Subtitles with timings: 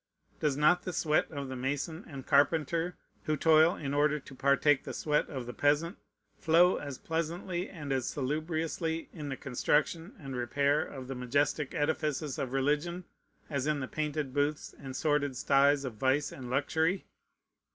[0.39, 4.83] Does not the sweat of the mason and carpenter, who toil in order to partake
[4.83, 5.95] the sweat of the peasant,
[6.39, 12.39] flow as pleasantly and as salubriously in the construction and repair of the majestic edifices
[12.39, 13.03] of religion
[13.47, 17.05] as in the painted booths and sordid sties of vice and luxury?